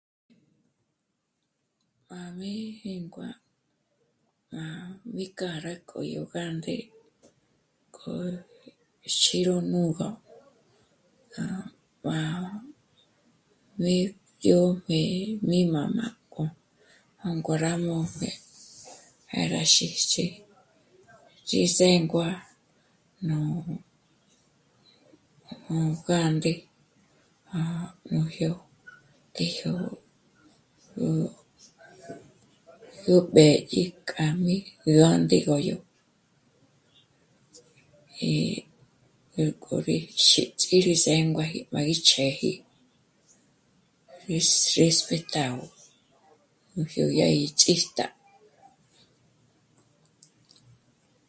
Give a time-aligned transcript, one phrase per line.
[2.09, 3.29] Má jmí jíngua
[4.53, 4.65] má
[5.13, 6.75] mí kjâ'a rá k'o yó gánde...
[7.95, 8.13] k'o
[9.19, 10.09] xîró mú'ugö...
[11.41, 11.65] ah...
[12.03, 12.17] bá...
[13.81, 13.95] mí
[14.43, 15.01] ñô'm'e
[15.49, 16.43] mí mā́m'ā́ k'o...
[17.21, 18.31] jôngo rá mópje.
[19.33, 20.25] Ya rá xíts'i
[21.51, 22.29] rí zéngua
[23.27, 23.37] nú...
[25.65, 25.77] nú
[26.07, 26.51] gánde
[27.57, 27.59] à
[28.09, 28.51] nújyó,
[29.33, 29.75] k'éjyó
[30.95, 31.07] ju...
[33.07, 34.55] yó mbédyi kja mí
[34.99, 35.77] gánde gó yó...
[38.27, 38.31] y...
[39.35, 39.97] yó k'o rí
[40.27, 42.51] xíts'í rí zénguaji k'o rí ch'ë́ji
[44.27, 44.51] rís...
[44.79, 45.65] respetágo
[46.73, 48.05] nújyó yá gí ch'íjt'a